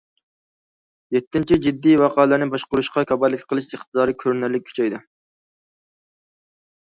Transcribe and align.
يەتتىنچى، 1.15 1.57
جىددىي 1.65 1.97
ۋەقەلەرنى 2.03 2.47
باشقۇرۇشقا 2.55 3.03
كاپالەتلىك 3.11 3.51
قىلىش 3.53 3.67
ئىقتىدارى 3.77 4.15
كۆرۈنەرلىك 4.23 4.65
كۈچەيدى. 4.71 5.03